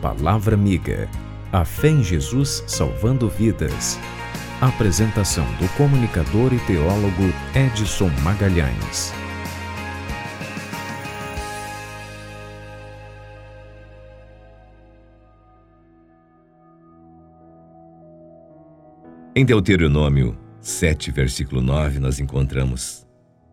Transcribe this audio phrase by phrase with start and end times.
[0.00, 1.08] Palavra Amiga.
[1.50, 3.98] A fé em Jesus salvando vidas.
[4.60, 9.12] Apresentação do comunicador e teólogo Edson Magalhães.
[19.34, 23.04] Em Deuteronômio 7, versículo 9, nós encontramos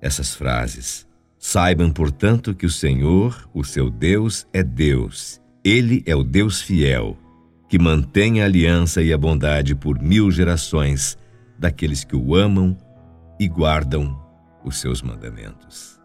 [0.00, 1.06] essas frases.
[1.38, 5.43] Saibam, portanto, que o Senhor, o seu Deus, é Deus.
[5.64, 7.16] Ele é o Deus fiel,
[7.70, 11.16] que mantém a aliança e a bondade por mil gerações
[11.58, 12.76] daqueles que o amam
[13.40, 14.14] e guardam
[14.62, 15.98] os seus mandamentos.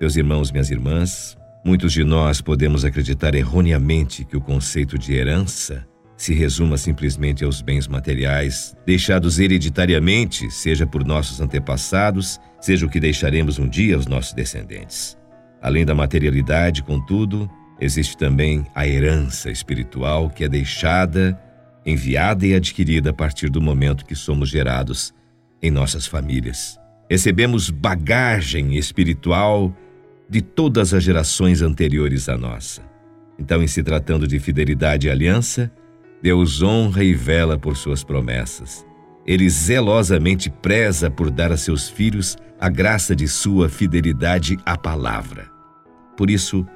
[0.00, 5.86] Meus irmãos, minhas irmãs, muitos de nós podemos acreditar erroneamente que o conceito de herança
[6.16, 12.98] se resuma simplesmente aos bens materiais deixados hereditariamente, seja por nossos antepassados, seja o que
[12.98, 15.16] deixaremos um dia aos nossos descendentes.
[15.62, 17.48] Além da materialidade, contudo,
[17.80, 21.40] existe também a herança espiritual que é deixada,
[21.84, 25.14] enviada e adquirida a partir do momento que somos gerados
[25.62, 26.78] em nossas famílias.
[27.08, 29.74] Recebemos bagagem espiritual
[30.28, 32.82] de todas as gerações anteriores à nossa.
[33.38, 35.72] Então, em se tratando de fidelidade e aliança,
[36.22, 38.86] Deus honra e vela por suas promessas.
[39.26, 45.48] Ele zelosamente preza por dar a seus filhos a graça de sua fidelidade à palavra.
[46.16, 46.66] Por isso,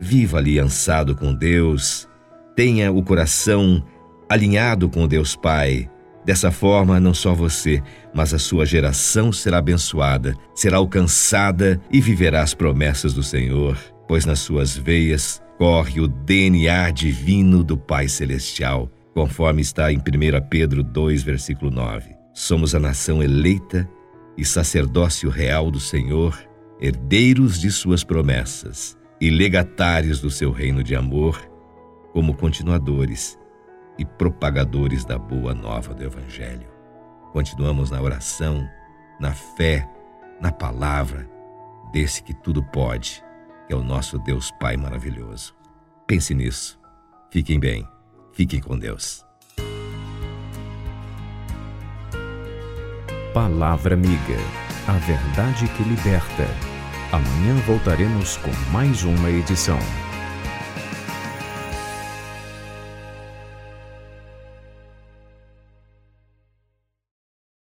[0.00, 2.08] viva aliançado com Deus,
[2.54, 3.84] tenha o coração
[4.28, 5.90] alinhado com Deus Pai.
[6.24, 7.82] Dessa forma, não só você,
[8.14, 13.76] mas a sua geração será abençoada, será alcançada e viverá as promessas do Senhor,
[14.08, 20.00] pois nas suas veias corre o DNA divino do Pai Celestial, conforme está em 1
[20.48, 22.10] Pedro 2, versículo 9.
[22.32, 23.88] Somos a nação eleita
[24.36, 26.36] e sacerdócio real do Senhor,
[26.80, 31.38] herdeiros de suas promessas e legatários do seu reino de amor,
[32.12, 33.38] como continuadores
[33.98, 36.68] e propagadores da boa nova do Evangelho.
[37.32, 38.68] Continuamos na oração,
[39.20, 39.88] na fé,
[40.40, 41.28] na palavra
[41.92, 43.24] desse que tudo pode
[43.66, 45.54] que é o nosso Deus Pai maravilhoso.
[46.06, 46.78] Pense nisso.
[47.30, 47.86] Fiquem bem.
[48.32, 49.24] Fiquem com Deus.
[53.32, 54.36] Palavra Amiga.
[54.86, 56.73] A verdade que liberta.
[57.14, 59.78] Amanhã voltaremos com mais uma edição.